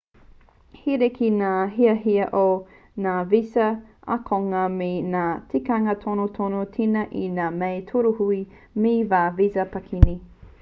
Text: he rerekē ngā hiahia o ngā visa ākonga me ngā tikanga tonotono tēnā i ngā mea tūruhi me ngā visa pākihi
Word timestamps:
he 0.83 0.91
rerekē 0.99 1.27
ngā 1.33 1.49
hiahia 1.73 2.23
o 2.39 2.45
ngā 3.05 3.13
visa 3.33 3.67
ākonga 4.15 4.63
me 4.79 4.89
ngā 5.11 5.27
tikanga 5.53 5.95
tonotono 6.07 6.63
tēnā 6.79 7.05
i 7.21 7.25
ngā 7.37 7.51
mea 7.59 7.87
tūruhi 7.93 8.41
me 8.87 8.97
ngā 9.15 9.23
visa 9.43 9.69
pākihi 9.77 10.19